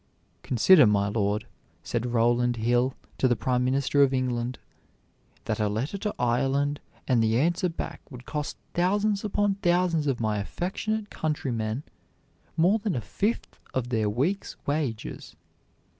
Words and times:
"Consider, 0.41 0.87
my 0.87 1.09
lord," 1.09 1.45
said 1.83 2.07
Rowland 2.11 2.55
Hill 2.55 2.95
to 3.19 3.27
the 3.27 3.35
Prime 3.35 3.63
Minister 3.63 4.01
of 4.01 4.15
England, 4.15 4.57
"that 5.45 5.59
a 5.59 5.69
letter 5.69 5.95
to 5.99 6.15
Ireland 6.17 6.79
and 7.07 7.21
the 7.21 7.37
answer 7.37 7.69
back 7.69 8.01
would 8.09 8.25
cost 8.25 8.57
thousands 8.73 9.23
upon 9.23 9.57
thousands 9.61 10.07
of 10.07 10.19
my 10.19 10.39
affectionate 10.39 11.11
countrymen 11.11 11.83
more 12.57 12.79
than 12.79 12.95
a 12.95 13.01
fifth 13.01 13.59
of 13.75 13.89
their 13.89 14.09
week's 14.09 14.55
wages. 14.65 15.35